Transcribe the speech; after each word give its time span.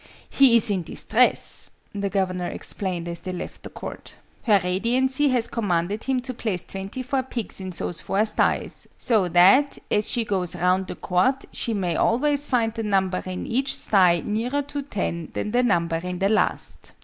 "He 0.31 0.55
is 0.55 0.71
in 0.71 0.81
distress," 0.81 1.69
the 1.93 2.09
Governor 2.09 2.47
explained 2.47 3.07
as 3.07 3.19
they 3.19 3.31
left 3.31 3.61
the 3.61 3.69
court. 3.69 4.15
"Her 4.45 4.59
Radiancy 4.63 5.29
has 5.29 5.45
commanded 5.47 6.05
him 6.05 6.21
to 6.21 6.33
place 6.33 6.63
twenty 6.67 7.03
four 7.03 7.21
pigs 7.21 7.61
in 7.61 7.69
those 7.69 8.01
four 8.01 8.25
sties, 8.25 8.87
so 8.97 9.27
that, 9.27 9.77
as 9.91 10.09
she 10.09 10.25
goes 10.25 10.55
round 10.55 10.87
the 10.87 10.95
court, 10.95 11.45
she 11.51 11.75
may 11.75 11.95
always 11.95 12.47
find 12.47 12.73
the 12.73 12.81
number 12.81 13.21
in 13.27 13.45
each 13.45 13.75
sty 13.75 14.23
nearer 14.25 14.63
to 14.63 14.81
ten 14.81 15.29
than 15.35 15.51
the 15.51 15.61
number 15.61 15.97
in 15.97 16.17
the 16.17 16.29
last." 16.29 16.93